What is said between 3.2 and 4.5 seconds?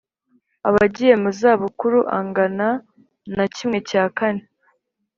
na kimwe cya kane